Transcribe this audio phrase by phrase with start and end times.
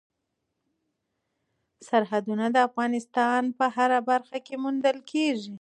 [1.87, 5.49] سرحدونه د افغانستان په هره برخه کې موندل کېږي.